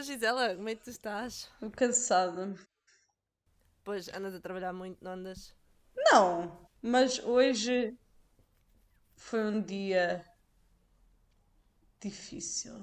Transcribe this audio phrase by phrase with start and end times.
[0.00, 1.50] Então, Gisela, como é que tu estás?
[1.52, 2.54] Estou cansada.
[3.84, 5.54] Pois, andas a trabalhar muito, não andas?
[5.94, 7.94] Não, mas hoje
[9.14, 10.24] foi um dia
[12.00, 12.82] difícil.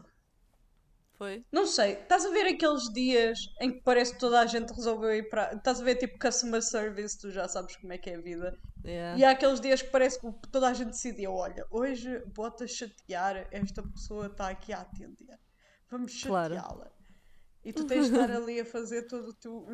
[1.13, 1.43] Foi?
[1.51, 5.15] Não sei, estás a ver aqueles dias em que parece que toda a gente resolveu
[5.15, 5.55] ir para.
[5.55, 8.55] Estás a ver tipo customer service, tu já sabes como é que é a vida.
[8.85, 9.17] Yeah.
[9.19, 13.47] E há aqueles dias que parece que toda a gente decidiu: olha, hoje bota chatear,
[13.49, 15.39] esta pessoa está aqui a atender.
[15.89, 16.53] Vamos Claro.
[17.63, 19.65] E tu tens de estar ali a fazer todo o teu.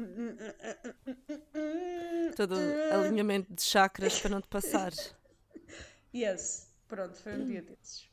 [2.36, 2.56] Todo
[2.92, 4.92] alinhamento de chakras para não te passar.
[6.16, 8.08] Yes, pronto, foi um dia desses.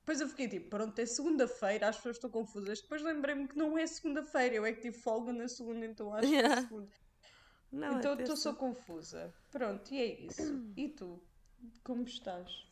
[0.00, 2.80] Depois eu fiquei tipo, pronto, é segunda-feira, as pessoas estão confusas.
[2.80, 6.38] Depois lembrei-me que não é segunda-feira, eu é que tive folga na segunda, então acho
[6.38, 6.62] que é Yeah.
[6.62, 6.90] segunda.
[7.70, 8.36] Não, então é estou terça.
[8.36, 9.34] só confusa.
[9.50, 10.64] Pronto, e é isso.
[10.76, 11.22] E tu?
[11.84, 12.66] Como estás?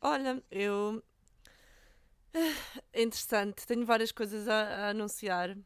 [0.00, 1.02] Olha, eu.
[2.92, 5.56] É interessante, tenho várias coisas a, a anunciar.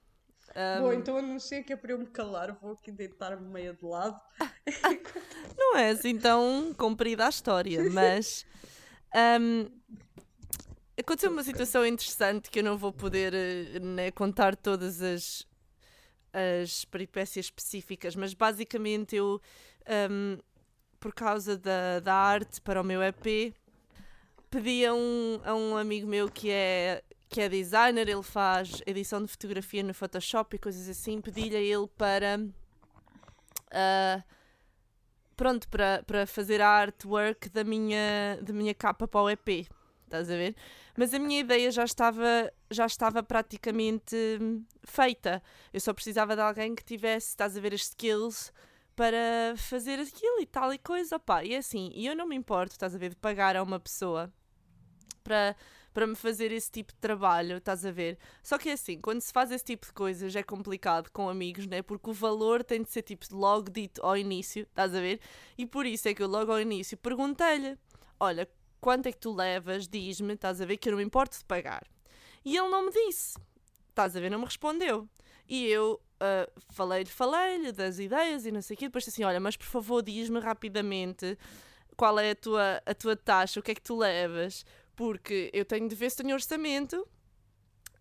[0.54, 3.84] Ahm, Bom, então anuncia que é para eu me calar, vou aqui deitar-me meio de
[3.84, 4.20] lado.
[5.56, 8.44] Não é assim tão comprida a história, mas.
[9.14, 9.66] ahm,
[10.98, 15.46] aconteceu uma situação interessante que eu não vou poder eh, né, contar todas as,
[16.32, 19.40] as peripécias específicas, mas basicamente eu,
[19.86, 20.38] ahm,
[21.00, 23.52] por causa da, da arte para o meu EP,
[24.50, 27.02] pedi a um, a um amigo meu que é,
[27.34, 31.60] que é designer, ele faz edição de fotografia no Photoshop e coisas assim, pedi-lhe a
[31.60, 32.38] ele para.
[33.72, 34.22] ah,
[35.34, 39.66] pronto, para, para fazer a artwork da minha, da minha capa para o EP.
[40.04, 40.54] Estás a ver?
[40.96, 44.16] Mas a minha ideia já estava, já estava praticamente
[44.84, 45.42] feita.
[45.72, 48.52] Eu só precisava de alguém que tivesse, estás a ver, as skills
[48.94, 51.16] para fazer aquilo e tal e coisa.
[51.16, 53.62] Opá, e é assim, e eu não me importo, estás a ver, de pagar a
[53.64, 54.32] uma pessoa
[55.24, 55.56] para,
[55.94, 58.18] para me fazer esse tipo de trabalho, estás a ver?
[58.42, 61.66] Só que é assim, quando se faz esse tipo de coisas é complicado com amigos,
[61.66, 61.80] né?
[61.80, 65.20] Porque o valor tem de ser tipo logo dito ao início, estás a ver?
[65.56, 67.78] E por isso é que eu logo ao início perguntei-lhe:
[68.20, 68.46] Olha,
[68.80, 69.88] quanto é que tu levas?
[69.88, 70.76] Diz-me, estás a ver?
[70.76, 71.86] Que eu não me importo de pagar.
[72.44, 73.38] E ele não me disse,
[73.88, 74.30] estás a ver?
[74.30, 75.08] Não me respondeu.
[75.48, 78.86] E eu ah, falei-lhe, falei-lhe das ideias e não sei o quê.
[78.86, 81.36] Depois disse assim: Olha, mas por favor, diz-me rapidamente
[81.96, 85.64] qual é a tua, a tua taxa, o que é que tu levas, porque eu
[85.64, 87.06] tenho de ver se tenho orçamento.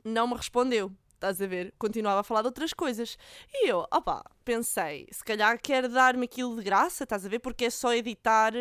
[0.03, 0.91] Não me respondeu.
[1.13, 1.73] Estás a ver?
[1.79, 3.17] Continuava a falar de outras coisas.
[3.49, 7.39] E eu, opá, pensei, se calhar quer dar-me aquilo de graça, estás a ver?
[7.39, 8.51] Porque é só editar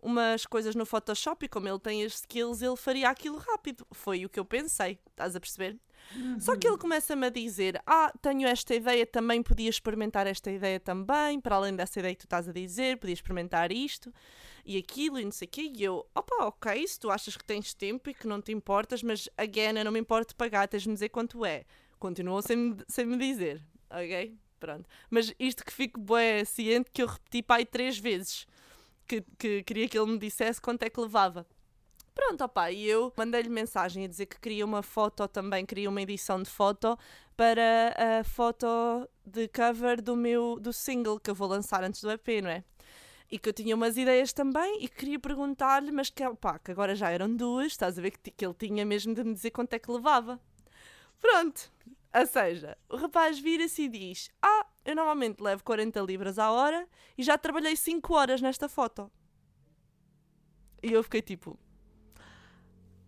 [0.00, 3.86] umas coisas no Photoshop e como ele tem as skills, ele faria aquilo rápido.
[3.92, 5.78] Foi o que eu pensei, estás a perceber?
[6.38, 10.78] Só que ele começa-me a dizer: Ah, tenho esta ideia, também podia experimentar esta ideia
[10.78, 14.12] também, para além dessa ideia que tu estás a dizer, podia experimentar isto
[14.64, 15.72] e aquilo e não sei o quê.
[15.74, 19.02] E eu, opa, ok, se tu achas que tens tempo e que não te importas,
[19.02, 21.64] mas again, eu não me importo de pagar, tens de me dizer quanto é.
[21.98, 24.36] Continuou sem, me- sem me dizer, ok?
[24.60, 24.88] Pronto.
[25.10, 28.46] Mas isto que fico bué ciente que eu repeti aí três vezes
[29.06, 31.46] que, que queria que ele me dissesse quanto é que levava.
[32.16, 36.00] Pronto, opá, e eu mandei-lhe mensagem a dizer que queria uma foto também, queria uma
[36.00, 36.98] edição de foto
[37.36, 38.66] para a foto
[39.22, 42.64] de cover do meu do single que eu vou lançar antes do EP, não é?
[43.30, 46.96] E que eu tinha umas ideias também e queria perguntar-lhe, mas que, opá, que agora
[46.96, 49.74] já eram duas, estás a ver que, que ele tinha mesmo de me dizer quanto
[49.74, 50.40] é que levava.
[51.20, 51.70] Pronto,
[52.14, 56.88] ou seja, o rapaz vira-se e diz: Ah, eu normalmente levo 40 libras à hora
[57.18, 59.12] e já trabalhei 5 horas nesta foto.
[60.82, 61.58] E eu fiquei tipo: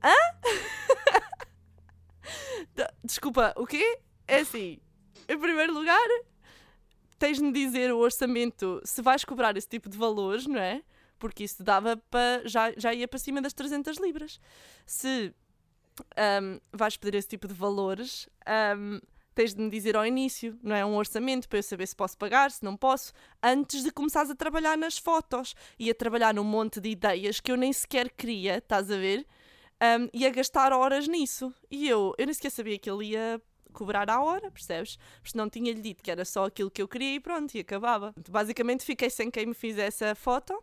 [0.02, 0.14] Hã?
[3.04, 3.98] Desculpa, o quê?
[4.26, 4.78] É assim,
[5.28, 6.08] em primeiro lugar,
[7.18, 10.82] tens de me dizer o orçamento se vais cobrar esse tipo de valores, não é?
[11.18, 12.46] Porque isso dava para.
[12.46, 14.40] Já, já ia para cima das 300 libras.
[14.86, 15.34] Se
[16.16, 19.00] ahm, vais pedir esse tipo de valores, ahm,
[19.34, 20.84] tens de me dizer ao início, não é?
[20.84, 23.12] Um orçamento para eu saber se posso pagar, se não posso,
[23.42, 27.50] antes de começares a trabalhar nas fotos e a trabalhar num monte de ideias que
[27.50, 29.26] eu nem sequer queria, estás a ver?
[29.80, 31.52] Ahm, e a gastar horas nisso.
[31.70, 33.40] E eu, eu nem sequer sabia que ele ia
[33.72, 34.98] cobrar à hora, percebes?
[35.22, 38.12] Porque não tinha-lhe dito que era só aquilo que eu queria e pronto, e acabava.
[38.28, 40.60] Basicamente fiquei sem quem me fizesse a foto.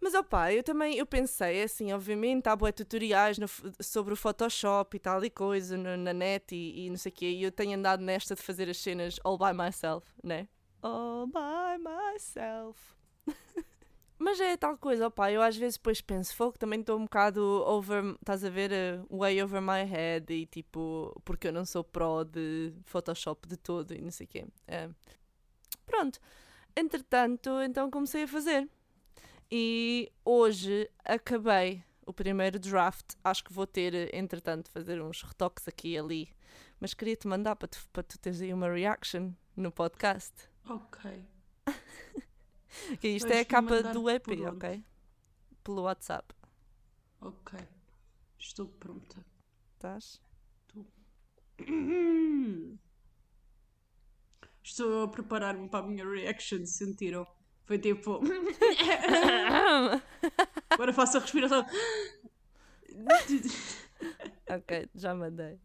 [0.00, 3.46] Mas opá, eu também eu pensei assim, obviamente, há bué tutoriais no
[3.80, 7.14] sobre o Photoshop e tal e coisa no- na net e, e não sei o
[7.14, 10.46] quê, e eu tenho andado nesta de fazer as cenas all by myself, né?
[10.82, 12.78] All by myself.
[14.18, 17.42] Mas é tal coisa, opá, eu às vezes depois penso, fogo, também estou um bocado
[17.66, 21.82] over, estás a ver, uh, way over my head e tipo, porque eu não sou
[21.82, 24.46] pro de Photoshop de todo e não sei o quê.
[24.68, 24.88] É.
[25.84, 26.20] Pronto,
[26.76, 28.68] entretanto, então comecei a fazer.
[29.50, 33.14] E hoje acabei o primeiro draft.
[33.22, 36.28] Acho que vou ter, entretanto, fazer uns retoques aqui e ali.
[36.80, 40.32] Mas queria-te mandar para tu, para tu teres aí uma reaction no podcast.
[40.68, 41.33] Ok.
[43.00, 44.46] Que isto Vais é a capa do EP, onde?
[44.46, 44.84] ok?
[45.62, 46.34] Pelo WhatsApp.
[47.20, 47.58] Ok.
[48.38, 49.24] Estou pronta.
[49.74, 50.20] Estás?
[54.62, 57.26] Estou a preparar-me para a minha reaction, sentiram?
[57.64, 58.20] Foi tipo.
[60.70, 61.64] Agora faço a respiração.
[64.48, 65.60] ok, já mandei.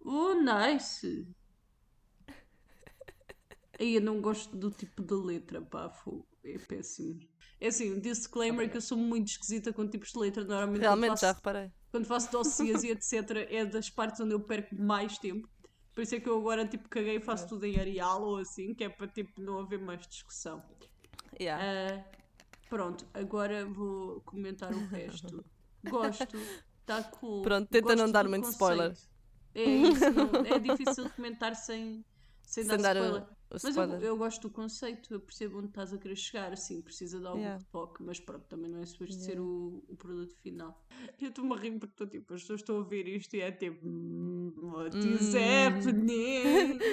[0.00, 1.26] Oh, nice!
[3.78, 6.26] Aí eu não gosto do tipo de letra, pá, fogo.
[6.44, 7.18] É péssimo.
[7.60, 10.44] É assim, um disclaimer que eu sou muito esquisita com tipos de letra.
[10.44, 11.70] Normalmente Realmente, quando já faço, reparei.
[11.90, 13.12] quando faço dossiês e etc.
[13.50, 15.48] é das partes onde eu perco mais tempo.
[15.94, 18.74] Por isso é que eu agora tipo caguei e faço tudo em Arial ou assim,
[18.74, 20.62] que é para tipo não haver mais discussão.
[21.40, 21.62] Yeah.
[21.62, 22.18] Ah,
[22.68, 25.44] pronto, agora vou comentar o resto.
[25.88, 26.36] Gosto,
[26.80, 27.42] está cool.
[27.42, 28.54] Pronto, tenta não dar muito conceito.
[28.62, 28.96] spoiler.
[29.54, 32.02] É isso, não- é difícil comentar sem,
[32.42, 33.22] sem, Sem dar dar spoiler.
[33.22, 36.80] o Mas eu, eu gosto do conceito, eu percebo onde estás a querer chegar, assim,
[36.80, 37.62] precisa de algum Yeah.
[37.64, 39.42] retoque, mas pronto, também não é suposto ser Yeah.
[39.42, 40.80] o, o produto final.
[41.20, 43.50] Eu estou-me a rir porque estou tipo, as pessoas estão a ouvir isto e é
[43.52, 45.66] tipo, "Hmm, what is Hum.
[45.66, 46.78] happening?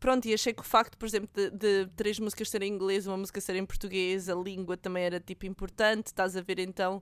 [0.00, 3.06] Pronto, e achei que o facto, por exemplo, de, de três músicas serem em inglês,
[3.06, 6.08] uma música ser em português, a língua também era tipo importante.
[6.08, 7.00] Estás a ver então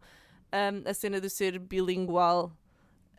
[0.52, 2.52] um, a cena de ser bilingual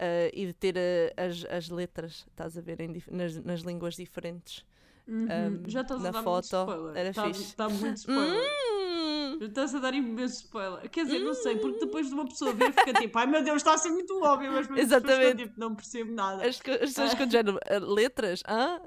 [0.02, 2.78] uh, e de ter uh, as, as letras, estás a ver,
[3.10, 4.66] nas, nas línguas diferentes.
[5.08, 5.26] Uhum.
[5.26, 6.98] Um, Já estás na a dar foto, spoiler.
[6.98, 7.42] era Está fixe.
[7.44, 8.40] está muito spoiler.
[8.40, 10.90] Hum, Já Estás a dar imenso spoiler.
[10.90, 13.58] Quer dizer, não sei, porque depois de uma pessoa ver fica tipo, ai meu Deus,
[13.58, 15.32] está a ser muito óbvio, mas pessoas Exatamente.
[15.32, 16.44] ficam, tipo, não percebo nada.
[16.44, 18.44] as, as pessoas com o género, uh, letras?
[18.48, 18.80] Hã?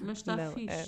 [0.00, 0.68] Mas está Não, fixe.
[0.70, 0.86] é.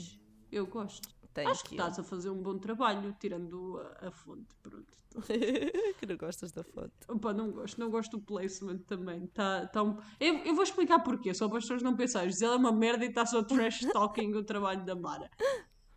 [0.52, 1.08] Eu gosto.
[1.46, 1.80] Acho que you.
[1.80, 4.54] estás a fazer um bom trabalho, tirando a, a fonte.
[4.62, 4.92] Pronto.
[5.98, 6.92] que não gostas da foto.
[7.08, 9.26] Opa, não gosto, não gosto do placement também.
[9.28, 9.98] Tá, tá um...
[10.20, 12.30] eu, eu vou explicar porquê, só para as pessoas não pensarem.
[12.30, 15.30] Gisela é uma merda e está só trash talking o trabalho da Mara.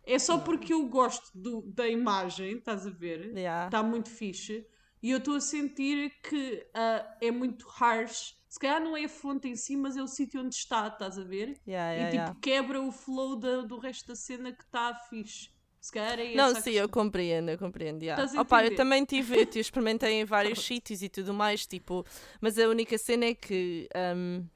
[0.04, 3.32] É só porque eu gosto do- da imagem, estás a ver?
[3.36, 3.66] Yeah.
[3.66, 4.66] Está muito fixe.
[5.02, 8.34] E eu estou a sentir que ah, é muito harsh.
[8.54, 11.18] Se calhar não é a fonte em si, mas é o sítio onde está, estás
[11.18, 11.60] a ver?
[11.66, 12.36] Yeah, e yeah, tipo, yeah.
[12.40, 15.48] quebra o flow da- do resto da cena que está fixe.
[15.80, 18.00] Se calhar é Não, a sim, eu compreendo, eu compreendo.
[18.04, 18.30] yeah.
[18.36, 22.06] A Opa, eu também tive, eu te experimentei em vários sítios e tudo mais, tipo,
[22.40, 24.46] mas a única cena é que hum,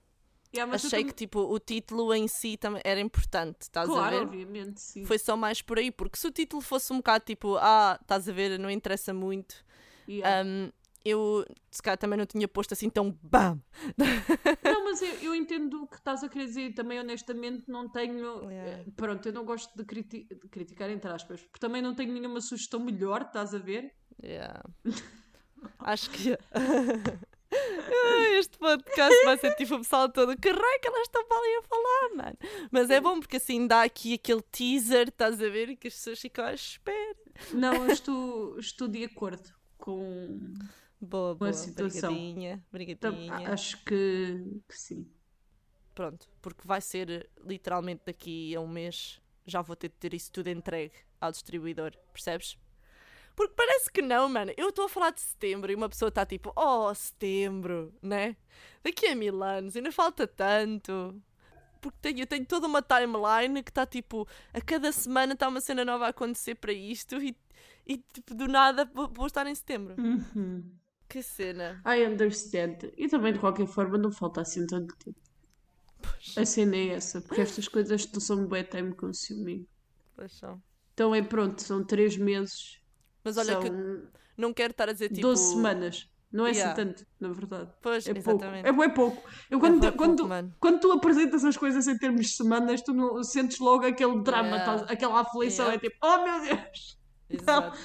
[0.54, 4.22] Yeah, achei que tipo, o título em si também era importante, estás a Claro, ver?
[4.28, 5.04] obviamente, sim.
[5.04, 8.28] Foi só mais por aí, porque se o título fosse um bocado tipo, ah, estás
[8.28, 9.56] a ver, não interessa muito,
[10.08, 10.46] Yeah.
[10.48, 10.70] hum,
[11.04, 13.60] eu se calhar também não tinha posto assim tão BAM!
[14.64, 16.74] Não, mas eu, eu entendo o que estás a querer dizer.
[16.74, 18.50] Também, honestamente, não tenho.
[18.50, 18.70] Yeah.
[18.80, 22.12] eh, Pronto, eu não gosto de, criti- de criticar, entre aspas, porque também não tenho
[22.12, 23.94] nenhuma sugestão melhor, estás a ver?
[24.22, 24.62] Yeah.
[25.80, 26.36] Acho que.
[28.38, 30.36] Este podcast vai ser tipo o pessoal todo.
[30.36, 32.38] Que raio que elas estão para ali a falar, mano.
[32.70, 35.74] Mas é bom porque assim dá aqui aquele teaser, estás a ver?
[35.76, 37.16] Que as pessoas ficam à espera.
[37.52, 39.48] Não, eu estou, estou de acordo
[39.78, 40.52] com.
[41.00, 41.52] Boa, boa.
[41.52, 42.12] situação.
[42.12, 43.52] Brigadinha, brigadinha.
[43.52, 45.06] Acho que, que sim.
[45.94, 49.20] Pronto, porque vai ser literalmente daqui a um mês.
[49.46, 52.58] Já vou ter de ter isso tudo entregue ao distribuidor, percebes?
[53.34, 54.52] Porque parece que não, mano.
[54.56, 58.36] Eu estou a falar de setembro e uma pessoa está tipo, oh, setembro, né?
[58.82, 61.22] Daqui a mil anos, ainda falta tanto.
[61.80, 65.60] Porque tenho, eu tenho toda uma timeline que está tipo, a cada semana está uma
[65.60, 67.36] cena nova a acontecer para isto e,
[67.86, 69.94] e tipo, do nada vou, vou estar em setembro.
[69.96, 70.64] Uhum.
[71.08, 71.80] Que cena.
[71.86, 72.92] I understand.
[72.96, 75.18] E também, de qualquer forma, não falta assim tanto tempo.
[76.36, 79.66] A cena é essa, porque estas coisas tu são bem time consuming.
[80.14, 80.62] Pois são.
[80.94, 82.80] Então é pronto, são três meses.
[83.24, 83.70] Mas olha que
[84.36, 85.22] não quero estar a dizer tipo.
[85.22, 86.08] 12 semanas.
[86.30, 86.72] Não é Yeah.
[86.72, 87.70] assim tanto, na verdade.
[87.80, 88.30] Pois, É pouco.
[88.30, 88.68] exatamente.
[88.68, 89.22] É bué pouco.
[89.50, 92.92] Eu, quando, bué quando, pouco, quando tu apresentas as coisas em termos de semanas, tu
[92.92, 94.92] não, sentes logo aquele drama, Yeah.
[94.92, 95.66] aquela aflição.
[95.70, 95.86] Yeah.
[95.86, 96.98] É tipo, oh meu Deus!
[97.30, 97.78] Exato.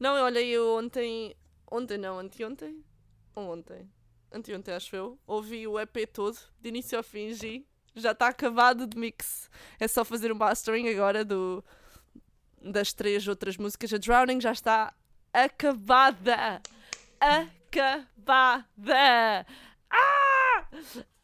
[0.00, 1.36] Não, olha, eu ontem.
[1.72, 2.84] Ontem não, anteontem?
[3.34, 3.90] Ou ontem?
[4.30, 5.18] Anteontem, acho eu.
[5.26, 7.64] Ouvi o EP todo, de início ao fim, G.
[7.96, 9.50] Já está acabado de mix.
[9.80, 11.64] É só fazer um mastering agora do,
[12.60, 13.90] das três outras músicas.
[13.90, 14.92] A Drowning já está
[15.32, 16.60] acabada.
[17.18, 17.86] Acabada!
[19.90, 20.68] Ah!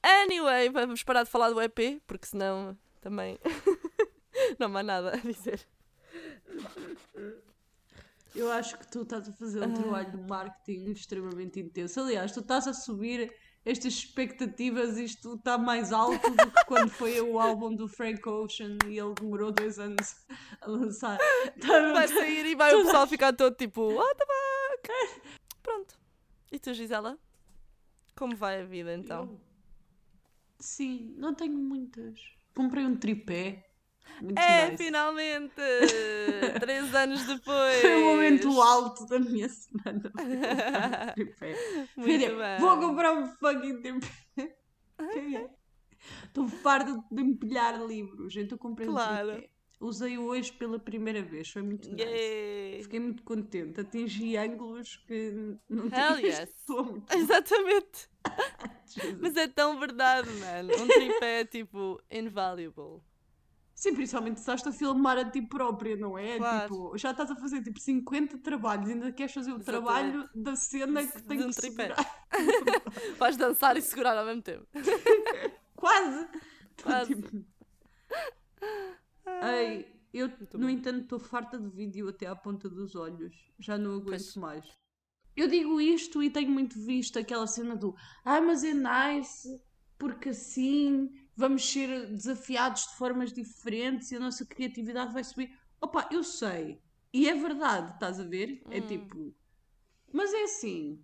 [0.03, 3.39] Anyway, vamos parar de falar do EP, porque senão também
[4.59, 5.61] não há nada a dizer.
[8.35, 12.01] Eu acho que tu estás a fazer um trabalho de marketing extremamente intenso.
[12.01, 13.33] Aliás, tu estás a subir
[13.65, 18.79] estas expectativas, isto está mais alto do que quando foi o álbum do Frank Ocean
[18.87, 20.17] e ele demorou dois anos
[20.61, 21.19] a lançar.
[21.61, 25.31] Tá- vai sair e vai o pessoal ficar todo tipo, what the fuck?
[25.63, 25.99] Pronto.
[26.53, 27.19] E tu, Gisela?
[28.17, 29.25] Como vai a vida então?
[29.25, 29.41] Eu-
[30.61, 32.19] Sim, não tenho muitas.
[32.55, 33.68] Comprei um tripé.
[34.21, 34.83] Muito É, nice.
[34.83, 35.55] finalmente!
[36.61, 37.81] Três anos depois!
[37.81, 40.13] Foi o momento alto da minha semana.
[41.97, 42.59] Muito Filha, bem.
[42.59, 45.51] Vou comprar um fucking tripé.
[46.25, 48.37] Estou farta de empilhar livros.
[48.37, 49.29] Então comprei Claro.
[49.29, 49.51] um tripé.
[49.81, 51.51] Usei-o hoje pela primeira vez.
[51.51, 52.03] Foi muito nice.
[52.03, 52.83] Yay!
[52.83, 53.81] Fiquei muito contente.
[53.81, 56.49] Atingi ângulos que não tinha yes.
[56.69, 58.09] muito Exatamente!
[59.21, 60.73] Mas é tão verdade, mano.
[60.83, 63.01] Um tripé é tipo invaluable.
[63.79, 66.37] Sim, principalmente se estás a filmar a ti própria, não é?
[66.37, 66.63] Claro.
[66.69, 69.85] Tipo, já estás a fazer tipo 50 trabalhos, ainda queres fazer o Exatamente.
[69.85, 71.95] trabalho da cena que tem um que tripé.
[71.95, 72.27] segurar.
[73.19, 74.67] Vais dançar e segurar ao mesmo tempo.
[75.77, 76.27] Quase!
[76.83, 77.15] Quase.
[77.15, 77.45] tipo,
[79.45, 80.71] Ei, eu, Muito no bom.
[80.71, 83.33] entanto, estou farta de vídeo até à ponta dos olhos.
[83.61, 84.37] Já não aguento Pois.
[84.37, 84.67] mais.
[85.37, 87.95] Eu digo isto e tenho muito visto aquela cena do
[88.25, 89.63] Ah, mas é nice,
[89.97, 95.57] porque assim vamos ser desafiados de formas diferentes e a nossa criatividade vai subir.
[95.81, 96.83] Opa, eu sei.
[97.13, 98.61] E é verdade, estás a ver?
[98.71, 98.87] É Hum.
[98.89, 99.35] tipo.
[100.13, 101.01] Mas é assim.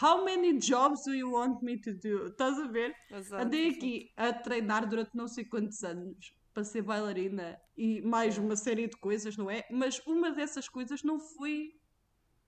[0.00, 2.28] How many jobs do you want me to do?
[2.28, 2.94] Estás a ver?
[3.10, 8.38] Exato, Andei aqui a treinar durante não sei quantos anos para ser bailarina e mais
[8.38, 8.40] É.
[8.40, 9.64] uma série de coisas, não é?
[9.70, 11.72] Mas uma dessas coisas não foi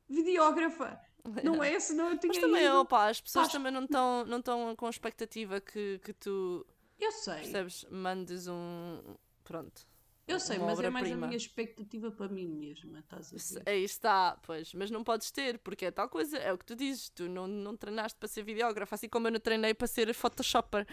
[0.08, 0.98] videógrafa.
[1.44, 1.78] Não é?
[1.80, 2.74] Senão eu tinha Mas também, ido...
[2.80, 6.66] opa, as pessoas Faz- também não estão não tão com expectativa que, que tu,
[6.98, 9.02] Eu sei, percebes, mandes um.
[9.44, 9.86] Pronto.
[10.26, 11.26] eu sei, mas é mais a obra-prima.
[11.26, 13.62] minha expectativa para mim mesma, estás a ver?
[13.66, 16.76] Aí está, pois, mas não podes ter, porque é tal coisa, é o que tu
[16.76, 20.12] dizes, tu não, não treinaste para ser videógrafo, assim como eu não treinei para ser
[20.14, 20.86] photoshopper.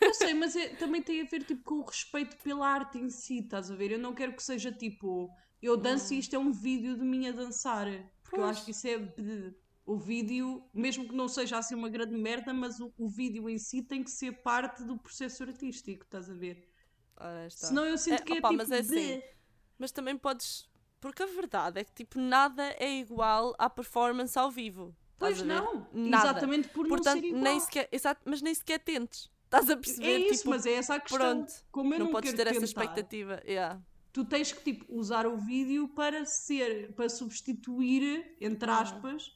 [0.00, 3.08] Eu sei, mas é- também tem a ver tipo, com o respeito pela arte em
[3.08, 3.92] si, estás a ver?
[3.92, 5.30] Eu não quero que seja tipo,
[5.62, 7.86] eu danço e isto é um vídeo de mim a dançar.
[8.28, 8.56] Porque eu Pois.
[8.56, 9.54] acho que isso é.
[9.84, 13.56] O vídeo, mesmo que não seja assim uma grande merda, mas o, o vídeo em
[13.56, 16.68] si tem que ser parte do processo artístico, estás a ver?
[17.16, 17.68] Ora, está.
[17.68, 18.58] Senão eu sinto É, que é opa, tipo.
[18.58, 19.34] mas é assim, bleh.
[19.78, 20.68] Mas também podes.
[21.00, 24.94] Porque a verdade é que tipo, nada é igual à performance ao vivo.
[25.18, 26.24] Pois não, Nada.
[26.26, 27.42] exatamente por Portanto, não ser igual.
[27.42, 29.30] nem sequer, exato, mas nem sequer tentes.
[29.44, 30.06] Estás a perceber?
[30.08, 31.18] é isso, tipo, mas é essa a questão.
[31.44, 33.40] pronto, Como eu não, não, podes ter essa tentar, expectativa.
[33.46, 33.80] Yeah.
[34.16, 39.30] Tu tens que tipo usar o vídeo para ser para substituir entre aspas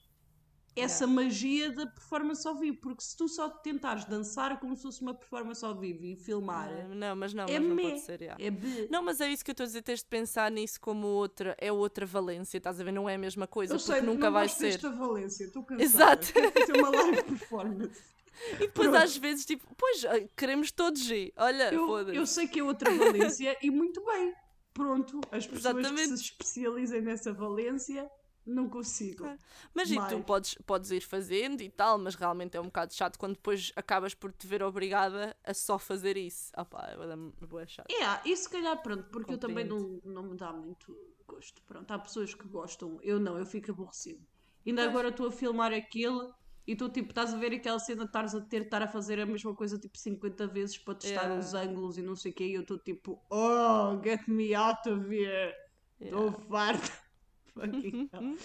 [0.75, 5.03] essa magia da performance ao vivo porque se tu só tentares dançar como se fosse
[5.03, 7.83] uma performance ao vivo e filmar Ah, Não, mas não, é mas não meh.
[7.91, 8.23] pode ser.
[8.23, 8.43] yeah.
[8.43, 8.89] é bleh.
[8.91, 11.55] Não, mas é isso que eu estou a dizer, tens de pensar nisso como outra,
[11.61, 12.93] é outra valência, estás a ver?
[12.93, 14.71] Não é a mesma coisa, eu porque sei nunca não vai ser.
[14.73, 16.33] desta valência estou cansada Exato.
[16.33, 18.01] quero fazer uma live performance
[18.55, 19.03] E depois Pronto.
[19.05, 21.31] às vezes, tipo, pois, ah, queremos todos ir.
[21.37, 24.33] Olha, eu, eu sei que é outra valência e muito bem
[24.81, 26.09] pronto as pessoas que Exatamente.
[26.09, 28.11] se especializem nessa valência
[28.47, 29.39] não consigo Claro.
[29.75, 33.19] Mas e tu podes, podes ir fazendo e tal, mas realmente é um bocado chato
[33.19, 36.51] quando depois acabas por te ver obrigada a só fazer isso.
[36.55, 37.91] Ah pá, é boa chato.
[37.91, 40.97] É, e se calhar, pronto, porque eu também não, não me dá muito
[41.27, 41.63] gosto.
[41.65, 44.27] Pronto, há pessoas que gostam, eu não, eu fico aborrecido.
[44.67, 46.35] Ainda agora estou a filmar aquilo
[46.67, 49.19] e tu, tipo, estás a ver aquela cena de estares a ter, estar a fazer
[49.21, 51.41] a mesma coisa, tipo, 50 vezes para testar Yeah.
[51.41, 54.89] os ângulos e não sei o quê, e eu estou tipo, oh, get me out
[54.89, 55.55] of here.
[56.01, 56.45] Estou Yeah.
[56.49, 56.93] farta.
[57.55, 58.39] Fucking hell.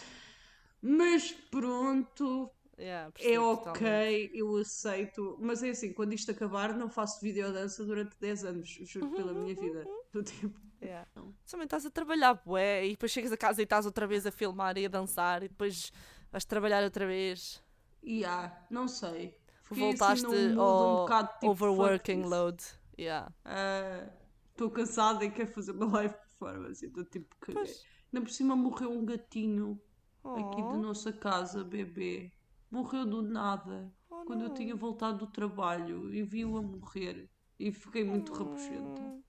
[0.81, 4.37] Mas pronto, Yeah, é ok, totalmente.
[4.37, 5.37] eu aceito.
[5.39, 9.55] Mas é assim, quando isto acabar, não faço videodança durante 10 anos, juro pela minha
[9.55, 9.85] vida.
[10.07, 11.09] Estou tipo, Yeah.
[11.49, 14.31] Também estás a trabalhar, bué, e depois chegas a casa e estás outra vez a
[14.31, 15.91] filmar e a dançar, e depois
[16.31, 17.63] vais trabalhar outra vez.
[18.05, 19.37] Yeah, não sei.
[19.63, 22.63] Fiquei Voltaste assim num mood ao um bocado tipo, overworking load.
[22.99, 23.33] Yeah.
[23.43, 24.07] Ah,
[24.51, 26.85] Estou cansada e quero fazer uma live performance.
[26.85, 27.35] Estou tipo.
[27.51, 27.83] Pois.
[28.13, 29.81] Ainda por cima morreu um gatinho
[30.23, 32.31] aqui da Oh, nossa casa, bebê.
[32.71, 33.91] Morreu do nada.
[34.09, 34.55] oh Quando eu não.
[34.55, 37.29] tinha voltado do trabalho e vi-o a morrer.
[37.59, 39.01] E fiquei muito rabugenta.
[39.01, 39.21] Hum.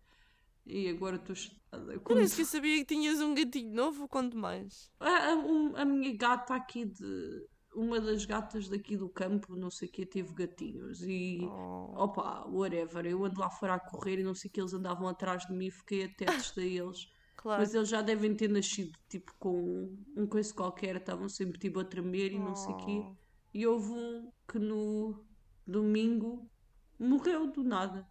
[0.66, 1.92] E agora estou chateada.
[1.94, 4.90] Eu Como nem sequer sabia que tinhas um gatinho novo, quanto mais.
[5.00, 7.46] A, a- um- a minha gata aqui de.
[7.76, 11.02] Uma das gatas daqui do campo, não sei o que, teve gatinhos.
[11.02, 11.40] E.
[11.42, 12.04] Oh.
[12.04, 13.04] Opa, whatever.
[13.06, 15.52] Eu ando lá fora a correr e não sei o que eles andavam atrás de
[15.52, 17.06] mim e fiquei até a eles.
[17.36, 17.60] Claro.
[17.60, 21.84] Mas eles já devem ter nascido tipo com um coisa qualquer, estavam sempre tipo a
[21.84, 23.02] tremer e não sei o quê.
[23.04, 23.16] Oh.
[23.54, 25.24] E houve um que no
[25.66, 26.50] domingo
[26.98, 28.08] morreu do nada.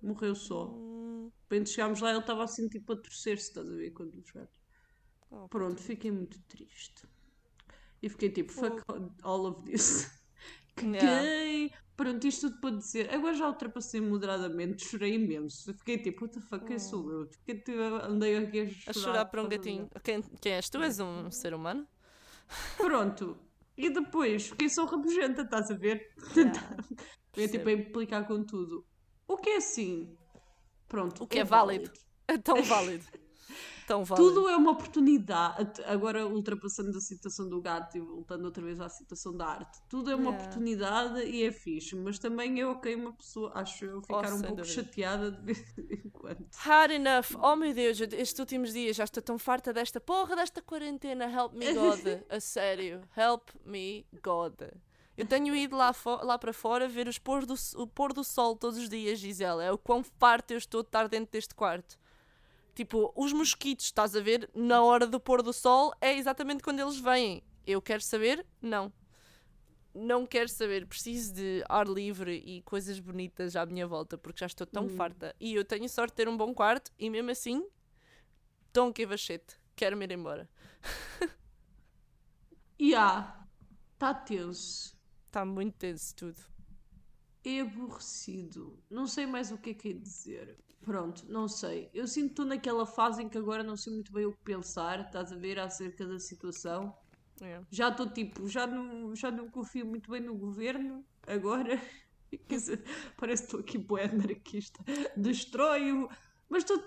[0.00, 0.68] Morreu só.
[0.70, 3.90] Hum, Quando chegámos lá ele estava assim tipo a torcer-se, estás a ver?
[3.90, 4.58] Quando os gatos.
[5.30, 7.06] oh, Pronto, fiquei muito triste.
[8.02, 8.82] E fiquei tipo, fuck
[9.22, 10.10] all of this.
[10.80, 11.00] Yeah.
[11.00, 11.72] Caguei.
[11.96, 13.12] Pronto, isto tudo para dizer.
[13.12, 15.74] Agora já ultrapassei moderadamente, chorei imenso.
[15.74, 17.26] Fiquei tipo, what the fuck, quem sou eu?
[17.26, 18.90] Fiquei, tipo, andei aqui a chorar.
[18.90, 19.88] A chorar para um gatinho.
[20.04, 20.80] Quem, quem és tu?
[20.80, 21.84] És um ser humano?
[22.76, 23.36] Pronto,
[23.76, 26.08] E depois fiquei só rabugenta, estás a ver?
[27.36, 27.44] Yeah.
[27.44, 28.84] Eu tipo a implicar com tudo.
[29.28, 30.16] O que é assim?
[30.88, 31.22] Pronto.
[31.22, 31.92] O que é válido.
[32.26, 33.06] É tão válido.
[33.88, 34.28] Tão válido.
[34.34, 35.82] Tudo é uma oportunidade.
[35.86, 40.10] Agora, ultrapassando a situação do gato e voltando outra vez à situação da arte, tudo
[40.10, 40.42] é uma Yeah.
[40.44, 44.40] oportunidade e é fixe, mas também é ok uma pessoa, acho eu, ficar Oh, um
[44.42, 44.64] pouco dúvida.
[44.64, 46.46] chateada de vez em quando.
[46.54, 47.30] Hard enough.
[47.42, 51.24] Oh meu Deus, eu- estes últimos dias já estou tão farta desta porra desta quarentena.
[51.24, 52.00] Help me God.
[52.28, 53.00] A sério.
[53.16, 54.60] Help me God.
[55.16, 55.92] Eu tenho ido lá,
[56.22, 59.64] lá para fora ver os pôr do, o pôr do sol todos os dias, Gisela.
[59.64, 61.98] É o quão farta eu estou de estar dentro deste quarto.
[62.78, 64.48] Tipo, os mosquitos, estás a ver?
[64.54, 67.42] Na hora do pôr do sol é exatamente quando eles vêm.
[67.66, 68.46] Eu quero saber?
[68.62, 68.92] Não.
[69.92, 70.86] Não quero saber.
[70.86, 75.34] Preciso de ar livre e coisas bonitas à minha volta, porque já estou tão farta.
[75.40, 77.66] E eu tenho sorte de ter um bom quarto e mesmo assim,
[78.72, 79.42] don't give a shit.
[79.74, 80.48] Quero-me ir embora.
[82.78, 83.44] E há,
[83.94, 86.38] está tenso, Está muito tenso tudo.
[87.44, 90.56] é aborrecido, não sei mais o que é que é dizer.
[90.84, 91.90] Pronto, não sei.
[91.92, 94.42] Eu sinto que estou naquela fase em que agora não sei muito bem o que
[94.42, 96.94] pensar, estás a ver, acerca da situação.
[97.40, 97.60] É.
[97.70, 101.80] Já estou tipo, já não, já não confio muito bem no governo agora.
[102.48, 102.82] Dizer,
[103.16, 104.82] parece que estou aqui boa anarquista.
[105.16, 106.08] Destrói-o.
[106.48, 106.82] Mas estou.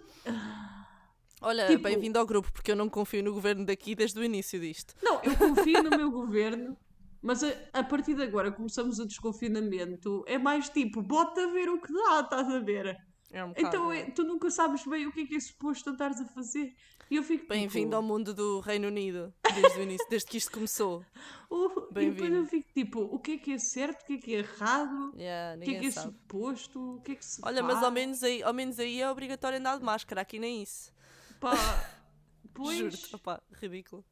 [1.41, 4.59] Olha, Tipo- bem-vindo ao grupo, porque eu não confio no governo daqui desde o início
[4.59, 4.93] disto.
[5.01, 6.77] Não, eu confio no meu governo,
[7.21, 10.23] mas a, a partir de agora começamos o desconfinamento.
[10.27, 12.95] É mais tipo, bota a ver o que dá, estás a ver?
[13.31, 14.01] É um Então é.
[14.01, 16.75] é, tu nunca sabes bem o que é que é suposto estares a fazer.
[17.09, 20.37] E eu fico Bem-vindo tipo, ao mundo do Reino Unido, desde o início, desde que
[20.37, 21.05] isto começou.
[21.49, 24.17] "Oh", e depois eu fico tipo, o que é que é certo, o que é
[24.17, 26.07] que é errado, Yeah, o que é que é sabe.
[26.07, 27.85] suposto, o que é que se Olha, mas faz.
[27.85, 30.93] ao menos, aí, ao menos aí é obrigatório andar de máscara, aqui nem isso.
[31.39, 31.51] Pá,
[32.53, 34.05] pois, Juro-te, opá, ridículo.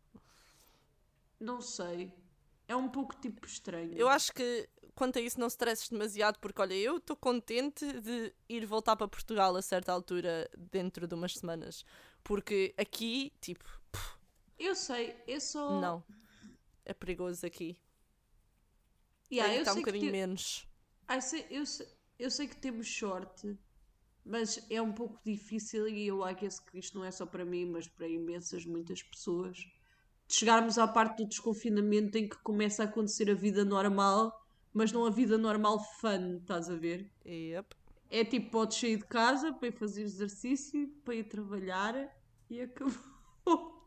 [1.40, 2.12] não sei.
[2.68, 3.94] É um pouco tipo estranho.
[3.98, 8.34] Eu acho que quanto a isso não stresses demasiado, porque olha, eu estou contente de
[8.50, 11.86] ir voltar para Portugal a certa altura dentro de umas semanas.
[12.24, 13.66] Porque aqui, tipo,
[14.60, 15.82] Eu sei, é só.
[15.82, 16.04] não.
[16.86, 17.78] É perigoso aqui.
[19.32, 20.68] Yeah, Aí eu está um que bocadinho te- menos.
[21.08, 23.58] Ai, sei- eu, sei, eu sei que temos sorte,
[24.26, 27.66] mas é um pouco difícil e eu acho que isto não é só para mim,
[27.66, 29.58] mas para imensas, muitas pessoas.
[30.28, 34.39] De chegarmos à parte do desconfinamento em que começa a acontecer a vida normal,
[34.74, 37.12] mas não a vida normal fun, estás a ver?
[37.26, 37.76] Yep.
[38.10, 41.96] É tipo, podes sair de casa para ir fazer exercício, para ir trabalhar
[42.50, 42.94] e acabou.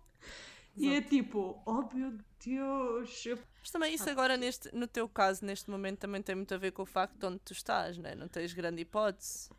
[0.74, 5.08] E é tipo, oh meu Deus, eu Mas também Ah, isso agora, neste, no teu
[5.08, 7.98] caso, neste momento, também tem muito a ver com o facto de onde tu estás,
[7.98, 8.14] né?
[8.14, 9.50] não tens grande hipótese.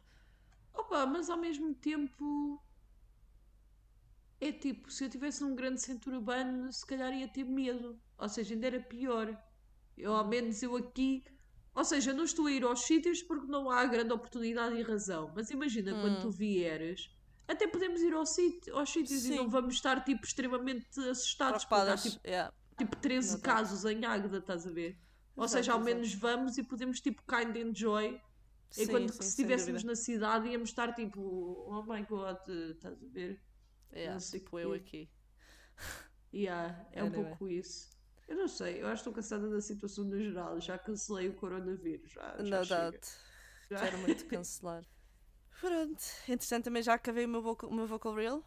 [0.74, 2.62] Opa, mas ao mesmo tempo
[4.40, 8.00] é tipo, se eu tivesse num grande centro urbano, se calhar ia ter medo.
[8.18, 9.38] Ou seja, ainda era pior.
[9.98, 11.24] Eu, ao menos eu aqui.
[11.76, 15.32] Ou seja, não estou a ir aos sítios porque não há grande oportunidade e razão.
[15.36, 17.10] Mas imagina, quando tu vieres,
[17.48, 19.36] até podemos ir ao sítio, aos sítios e Sim.
[19.38, 22.54] não vamos estar tipo extremamente assustados porque há tipo, yeah.
[22.78, 23.54] tipo 13 Não tá.
[23.56, 25.00] casos em Águeda, estás a ver?
[25.36, 25.96] Ou Exato, seja, ao exato.
[25.96, 28.22] menos vamos e podemos tipo kind enjoy
[28.70, 32.40] Sim, Enquanto sim, que se sem estivéssemos na cidade íamos estar tipo, oh my god,
[32.72, 33.40] estás a ver?
[33.94, 35.12] Yeah, tipo eu aqui.
[36.34, 37.26] Yeah, é um Anyway.
[37.26, 37.93] pouco isso.
[38.28, 40.60] Eu não sei, eu acho que estou cansada da situação no geral.
[40.60, 42.12] Já cancelei o coronavírus.
[42.12, 42.92] Já, já Não chega.
[42.92, 42.98] dá
[43.70, 43.80] Já.
[43.86, 44.84] Quero muito cancelar.
[45.60, 46.04] Pronto.
[46.28, 48.44] Entretanto, também já acabei o meu vocal, o meu vocal reel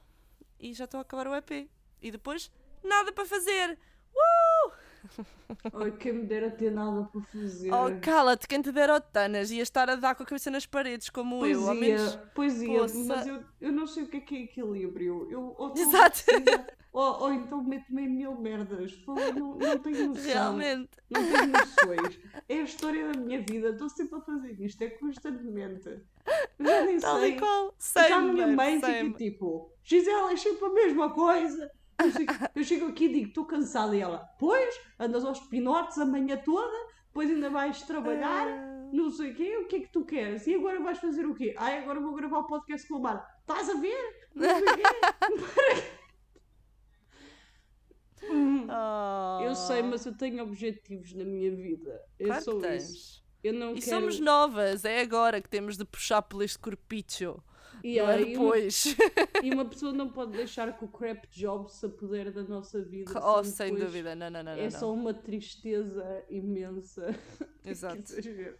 [0.58, 1.68] e já estou a acabar o EP.
[2.02, 2.50] E depois,
[2.82, 3.78] nada para fazer!
[4.14, 4.72] Uh!
[5.74, 7.70] Ai, quem me dera ter nada para fazer.
[7.72, 11.08] Oh, cala-te, quem te der otanas ia estar a dar com a cabeça nas paredes,
[11.10, 12.18] como pois eu, ao menos.
[12.34, 12.96] pois ia, Poça.
[13.04, 15.28] mas eu, eu não sei o que é que é equilíbrio.
[15.30, 16.22] Eu, tô Exato.
[16.98, 18.98] Ou, ou então meto-me em mil merdas.
[19.06, 20.24] Não, não tenho noção.
[20.24, 20.90] Realmente.
[21.10, 22.18] Não tenho noções.
[22.48, 23.68] É a história da minha vida.
[23.68, 24.80] Estou sempre a fazer isto.
[24.82, 26.00] É constantemente.
[26.58, 27.32] Já nem Tal sei.
[27.32, 27.74] e qual.
[28.08, 31.70] Já a minha mãe fica tipo, Gisela, é sempre a mesma coisa.
[32.02, 33.94] Eu chego, eu chego aqui e digo, estou cansada.
[33.94, 36.76] E ela, pois, andas aos pinotes a manhã toda,
[37.08, 40.46] depois ainda vais trabalhar, Ah, não sei o quê, o que é que tu queres?
[40.46, 41.54] E agora vais fazer o quê?
[41.58, 43.26] Ai, agora vou gravar o podcast com o Mar.
[43.40, 44.28] Estás a ver?
[44.34, 44.82] Não sei o quê.
[48.30, 49.42] Hum, oh.
[49.42, 52.00] Eu sei, mas eu tenho objetivos na minha vida.
[52.18, 53.24] É Claro que isso.
[53.44, 54.00] Eu não E quero...
[54.00, 57.40] somos novas, é agora que temos de puxar por este corpicho.
[57.84, 58.96] E não é aí, uma- depois.
[59.44, 63.12] E uma pessoa não pode deixar que o crap job se apodere da nossa vida.
[63.22, 64.16] oh, sem depois dúvida.
[64.16, 64.52] Não, não, não.
[64.52, 67.14] É não, só uma tristeza imensa.
[67.64, 68.02] Exato.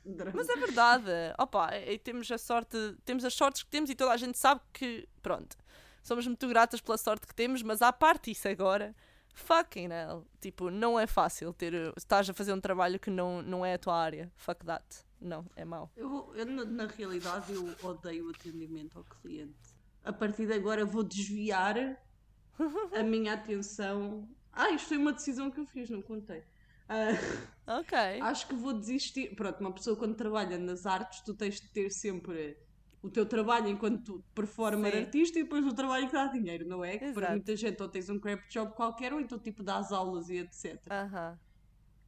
[0.05, 0.33] Drama.
[0.37, 1.11] Mas é verdade.
[1.39, 4.61] Opa, e temos a sorte, temos as sortes que temos e toda a gente sabe
[4.73, 5.57] que, pronto,
[6.03, 8.95] somos muito gratas pela sorte que temos, mas à parte isso agora,
[9.37, 10.27] fucking hell.
[10.41, 11.93] Tipo, não é fácil ter.
[11.97, 14.33] Estás a fazer um trabalho que não, não é a tua área.
[14.37, 14.85] Fuck that.
[15.21, 15.91] Não, é mau.
[15.97, 19.55] Eu, eu, na, na realidade, eu odeio o atendimento ao cliente.
[20.05, 21.77] A partir de agora, vou desviar
[22.93, 24.29] a minha atenção.
[24.53, 26.43] Ah, isto foi uma decisão que eu fiz, não contei.
[26.89, 27.99] Ah, Ok.
[28.23, 29.35] acho que vou desistir.
[29.35, 32.57] Pronto, uma pessoa quando trabalha nas artes, tu tens de ter sempre
[33.07, 34.99] o teu trabalho enquanto performer Sim.
[35.01, 36.99] artista e depois o trabalho que dá dinheiro, não é?
[36.99, 40.29] Que para muita gente ou tens um crap job qualquer ou então tipo dás aulas
[40.29, 40.81] e etc.
[40.91, 41.39] Aham.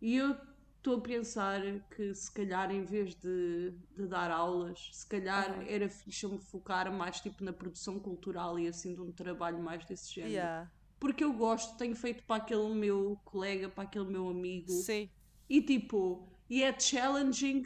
[0.01, 0.37] E eu
[0.77, 5.65] estou a pensar que se calhar em vez de, de dar aulas, se calhar Aham.
[5.69, 9.85] era fixe me focar mais tipo na produção cultural e assim de um trabalho mais
[9.85, 10.33] desse género.
[10.33, 10.71] Yeah.
[11.01, 14.73] Porque eu gosto, tenho feito para aquele meu colega, para aquele meu amigo.
[14.73, 15.09] Sim.
[15.49, 17.63] E tipo, e é challenging,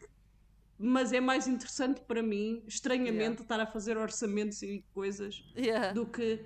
[0.82, 3.42] mas é mais interessante para mim, estranhamente, Yeah.
[3.42, 5.92] estar a fazer orçamentos e coisas Yeah.
[5.92, 6.44] do que.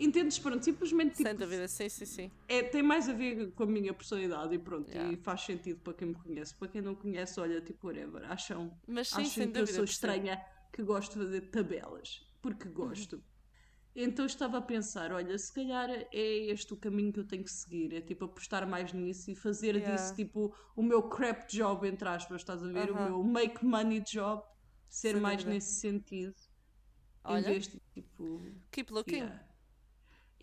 [0.00, 0.36] Entendes?
[0.38, 2.30] Pronto, simplesmente tipo, Sem dúvida, sim, sim, sim.
[2.48, 5.12] é, tem mais a ver com a minha personalidade e pronto, Yeah.
[5.12, 6.54] e faz sentido para quem me conhece.
[6.56, 9.66] Para quem não conhece, olha, tipo, whatever, acham, Mas sim, acham que eu dúvida.
[9.66, 9.84] sou percebo.
[9.84, 13.22] estranha, que gosto de fazer tabelas, porque gosto.
[13.94, 16.06] Então estava a pensar, olha, se calhar é
[16.50, 19.74] este o caminho que eu tenho que seguir, é tipo apostar mais nisso e fazer
[19.74, 19.92] Yeah.
[19.92, 22.90] disso tipo o meu crap job, entre aspas, estás a ver?
[22.90, 23.04] O Aham.
[23.04, 24.42] meu make money job,
[24.88, 26.34] ser Sem mais nesse sentido,
[27.28, 28.40] em Olha, vez de tipo.
[28.70, 29.22] keep looking.
[29.22, 29.48] Yeah.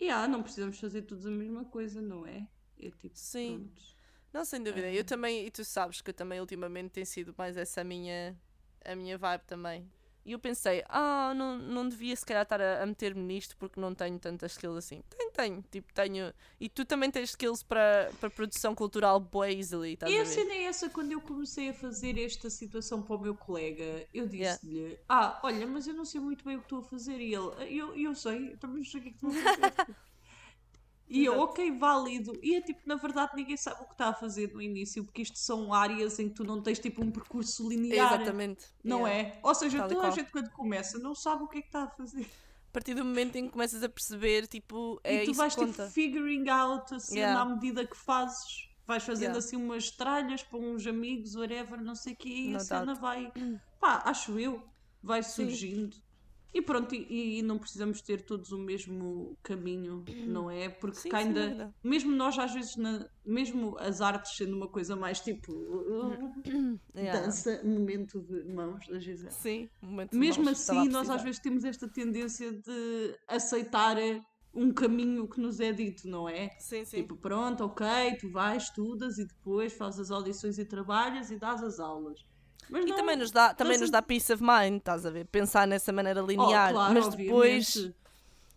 [0.00, 2.48] Yeah, não precisamos fazer todos a mesma coisa, não é?
[2.78, 3.44] É tipo, Sim.
[3.44, 3.82] pronto.
[4.32, 4.88] Não, sem dúvida.
[4.88, 4.92] Ah.
[4.92, 8.36] Eu também, e tu sabes que eu também ultimamente tem sido mais essa a minha,
[8.84, 9.90] a minha vibe também.
[10.24, 13.80] E eu pensei, ah, não, não devia se calhar estar a, a meter-me nisto porque
[13.80, 15.02] não tenho tantas skills assim.
[15.08, 15.64] Tenho, tenho.
[15.70, 16.32] Tipo, tenho.
[16.60, 20.64] E tu também tens skills para, para produção cultural boa easily, E a cena é
[20.64, 24.60] essa, quando eu comecei a fazer esta situação para o meu colega, eu Yeah.
[24.60, 27.20] disse-lhe: Ah, olha, mas eu não sei muito bem o que estou a fazer.
[27.20, 29.34] E ele: Eu, eu sei, eu também não sei o que é que estou a
[29.34, 29.96] fazer.
[31.10, 31.50] E eu, Exato.
[31.50, 32.38] ok, válido.
[32.40, 35.22] E é tipo, na verdade, ninguém sabe o que está a fazer no início, porque
[35.22, 38.14] isto são áreas em que tu não tens tipo um percurso linear.
[38.14, 38.66] Exatamente.
[38.84, 39.28] Não Yeah.
[39.36, 39.40] é?
[39.42, 41.82] Ou seja, Tal toda a gente quando começa não sabe o que é que está
[41.82, 42.22] a fazer.
[42.68, 45.66] A partir do momento em que começas a perceber, tipo, é e tu vais que
[45.66, 47.40] tipo figuring out a cena Yeah.
[47.40, 48.68] à medida que fazes.
[48.86, 49.38] Vais fazendo Yeah.
[49.38, 52.94] assim umas tralhas para uns amigos, whatever, não sei o quê, e No a cena
[52.94, 53.32] vai.
[53.80, 54.62] Pá, acho eu,
[55.02, 55.90] vai Sim.
[56.52, 60.68] E pronto, e, e não precisamos ter todos o mesmo caminho, não é?
[60.68, 65.20] Porque Sim, ainda, mesmo nós às vezes, na- mesmo as artes sendo uma coisa mais
[65.20, 65.52] tipo
[66.94, 67.20] Yeah.
[67.20, 69.30] dança, momento de mãos da Gisele.
[69.30, 73.96] Sim, momento de Mesmo mãos, assim, nós às vezes temos esta tendência de aceitar
[74.52, 76.50] um caminho que nos é dito, não é?
[76.58, 76.96] Sim, sim.
[77.02, 77.86] Tipo, pronto, ok,
[78.18, 82.20] tu vais, estudas e depois fazes as audições e trabalhas e dás as aulas.
[82.68, 85.26] Mas E não, também nos dá, também nos dá peace of mind, estás a ver?
[85.26, 86.72] Pensar nessa maneira Oh, linear.
[86.72, 87.74] claro, mas depois,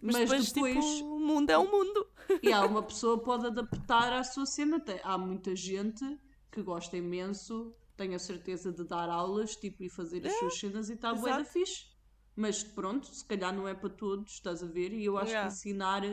[0.02, 2.08] mas Mas depois, depois, tipo, o mundo é o mundo.
[2.42, 4.84] e há uma pessoa pode adaptar à sua cena.
[5.04, 6.04] Há muita gente
[6.52, 10.90] que gosta imenso, tenho a certeza de dar aulas, tipo, e fazer as suas cenas
[10.90, 11.86] e está bué da fixe.
[12.36, 14.92] Mas pronto, se calhar não é para todos, estás a ver?
[14.92, 15.48] E eu acho Yeah.
[15.50, 16.04] que ensinar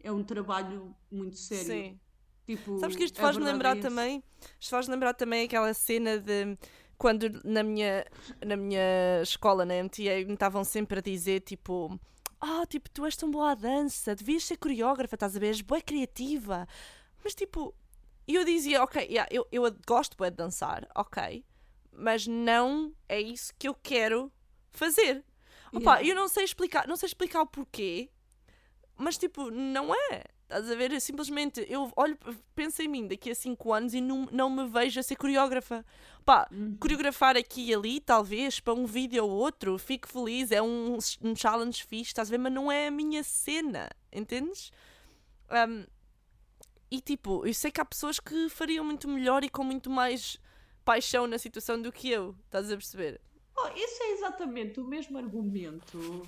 [0.00, 1.64] é um trabalho muito sério.
[1.66, 2.00] Sim.
[2.46, 4.22] Tipo, Sabes que isto a faz-me lembrar é também.
[4.60, 6.56] Isto faz lembrar também aquela cena de
[6.98, 8.04] quando na minha,
[8.44, 11.98] na minha escola, na MTA, me estavam sempre a dizer tipo.
[12.40, 15.48] Ah, tipo, tu és tão boa à dança, devias ser coreógrafa, estás a ver?
[15.48, 16.66] És boa criativa.
[17.22, 17.74] Mas tipo,
[18.28, 21.44] e eu dizia, ok, yeah, eu, eu gosto de dançar, ok,
[21.92, 24.30] mas não é isso que eu quero
[24.70, 25.24] fazer.
[25.72, 26.08] Opa, Yeah.
[26.08, 28.10] eu não sei explicar, não sei explicar o porquê,
[28.96, 30.24] mas tipo, não é.
[30.44, 30.92] Estás a ver?
[30.92, 32.16] Eu simplesmente eu olho,
[32.54, 35.84] penso em mim daqui a 5 anos e não, não me vejo a ser coreógrafa.
[36.24, 36.76] Pá, Uhum.
[36.78, 41.34] coreografar aqui e ali, talvez, para um vídeo ou outro, fico feliz, é um, um
[41.36, 42.38] challenge fixe, estás a ver?
[42.38, 44.70] Mas não é a minha cena, entendes?
[45.50, 45.84] Um,
[46.90, 50.38] e tipo, eu sei que há pessoas que fariam muito melhor e com muito mais
[50.84, 53.20] paixão na situação do que eu, estás a perceber?
[53.56, 56.22] Oh, isso é exatamente o mesmo argumento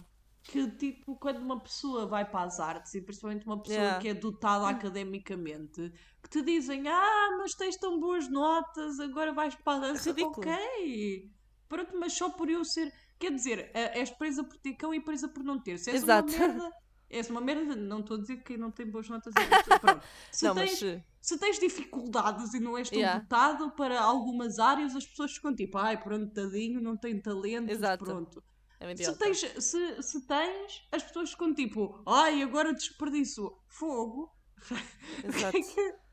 [0.48, 4.00] que, tipo, quando uma pessoa vai para as artes, e principalmente uma pessoa Yeah.
[4.00, 9.54] que é dotada academicamente, que te dizem: Ah, mas tens tão boas notas, agora vais
[9.56, 10.10] para a dança.
[10.10, 10.38] Ridículo.
[10.48, 11.30] Ok,
[11.68, 12.92] pronto, mas só por eu ser.
[13.18, 15.78] Quer dizer, é- és presa por ter cão e presa por não ter.
[15.78, 16.30] Se és Exato.
[16.32, 16.70] uma merda.
[17.08, 19.32] És uma merda, não estou a dizer que não tem boas notas.
[19.36, 19.38] é-
[19.80, 20.04] Pronto.
[20.30, 20.82] Se, não, tens, mas.
[20.82, 23.20] eh, se tens dificuldades e não és tão Yeah.
[23.20, 28.04] dotado para algumas áreas, as pessoas ficam tipo, ai, pronto, tadinho, não tem talento, Exato.
[28.04, 28.42] pronto.
[28.78, 34.30] É Se tens, se, se tens, as pessoas ficam tipo, ai, agora desperdiço fogo.
[35.24, 35.58] Exato.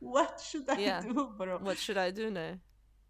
[0.02, 1.08] What should I Yeah.
[1.08, 1.60] do, bro?
[1.63, 2.62] What should I do, né?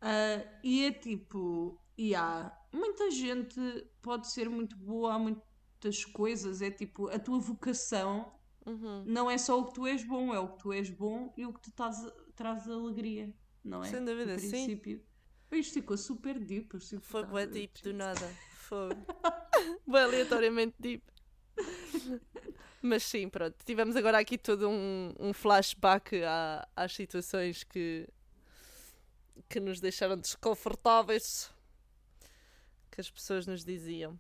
[0.02, 3.60] Ah, e é tipo, yeah, muita gente
[4.02, 8.34] pode ser muito boa a muitas coisas, é tipo, a tua vocação
[8.66, 9.04] Uhum.
[9.06, 11.46] Não é só o que tu és bom, é o que tu és bom e
[11.46, 11.98] o que tu traz,
[12.36, 13.88] traz alegria, não é?
[13.90, 14.50] Sem dúvida, No sim.
[14.50, 15.04] princípio.
[15.52, 16.74] Isto ficou super deep.
[17.02, 18.26] Foi bué deep do nada.
[19.88, 21.04] Bué aleatoriamente deep.
[22.82, 23.56] Mas sim, pronto.
[23.66, 28.08] Tivemos agora aqui todo um, um flashback à- às situações que,
[29.48, 31.52] que nos deixaram desconfortáveis.
[32.92, 34.20] Que as pessoas nos diziam.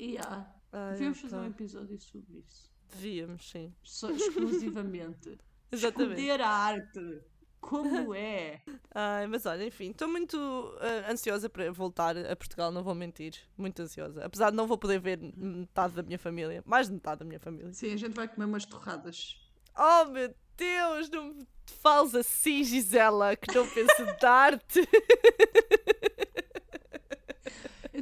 [0.00, 0.52] Yeah.
[0.72, 2.70] Ai, Devemos fazer um episódio sobre isso.
[2.90, 3.74] Devíamos, sim.
[3.82, 5.38] Só exclusivamente.
[5.70, 6.20] Exatamente.
[6.20, 7.20] Esconder a arte.
[7.60, 8.60] Como é?
[8.94, 10.36] Ai, mas olha, enfim, estou muito
[10.80, 13.34] ah, ansiosa para voltar a Portugal, não vou mentir.
[13.56, 14.24] Muito ansiosa.
[14.24, 16.62] Apesar de não vou poder ver metade da minha família.
[16.66, 17.72] Mais de metade da minha família.
[17.72, 19.36] Sim, a gente vai comer umas torradas.
[19.76, 21.46] Oh meu Deus, não me
[21.82, 24.88] fales assim, Gisela, que não penso dar-te.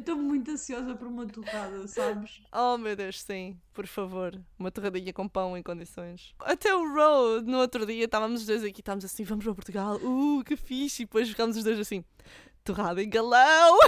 [0.04, 2.42] Estou muito ansiosa por uma torrada, sabes?
[2.52, 4.38] Oh meu Deus, sim, por favor.
[4.58, 6.34] Uma torradinha com pão em condições.
[6.40, 9.96] Até o Road, no outro dia, estávamos os dois aqui, estávamos assim, vamos para Portugal,
[9.96, 11.04] uh, que fixe.
[11.04, 12.04] E depois ficámos os dois assim,
[12.62, 13.78] torrada em galão.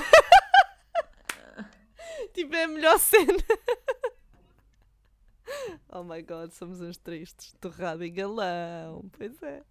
[2.32, 3.36] tipo, é a melhor cena.
[5.92, 7.54] oh my god, somos uns tristes.
[7.60, 9.62] Torrada em galão, pois é.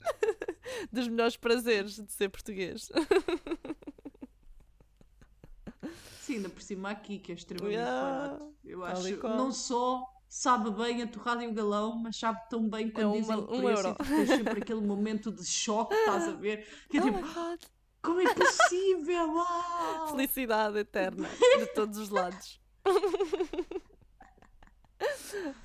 [0.90, 2.90] Dos melhores prazeres de ser português.
[6.30, 8.54] Sim, ainda por cima aqui, que é extremamente Yeah, barato.
[8.64, 12.88] Eu acho não só sabe bem a torrada e o galão, mas sabe tão bem
[12.88, 13.88] quando É dizem uma- o um preço euro.
[13.88, 16.68] e tu tens sempre aquele momento de choque, estás a ver?
[16.88, 17.18] Que é Oh tipo,
[18.00, 19.32] como é possível?
[19.34, 20.06] Uau!
[20.14, 22.60] Felicidade eterna de todos os lados.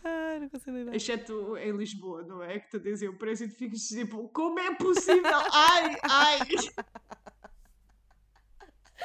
[0.04, 0.96] Ai, não consigo lidar.
[0.96, 2.60] Exceto em Lisboa, não é?
[2.60, 5.22] Que te dizem o preço e tu ficas tipo, como é possível?
[5.52, 6.40] Ai, ai!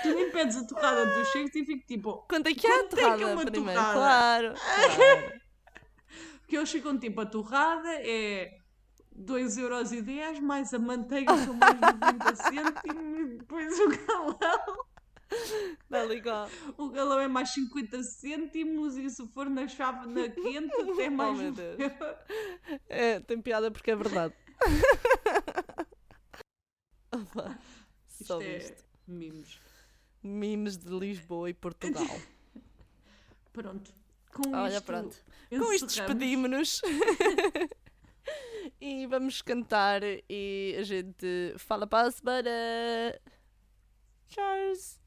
[0.02, 2.74] tu nem pedes a torrada, tu chegas e fico tipo, Quanto é que é a
[2.76, 3.80] é que é torrada uma primeiro?
[3.80, 3.92] torrada?
[3.98, 5.40] Claro, claro.
[6.48, 8.56] que eles ficam tipo, a torrada é
[9.18, 14.84] 2,10€ mais a manteiga são mais 90 cêntimos e depois o galão,
[15.88, 16.48] Dá-lhe igual.
[16.76, 21.42] o galão é mais 50 cêntimos e se for na chávena quente até mais Oh,
[21.42, 21.78] meu um Deus.
[22.88, 24.34] É, tem piada porque é verdade.
[27.12, 27.58] Opa,
[28.08, 28.84] Só Isto é isto.
[29.06, 29.60] mimos.
[30.22, 32.04] Memes de Lisboa e Portugal.
[33.52, 33.92] pronto.
[34.32, 35.16] Com Olha, isto, pronto.
[35.48, 36.80] Com isto despedimos-nos.
[38.80, 42.10] e vamos cantar e a gente fala para.
[44.28, 45.00] Charles.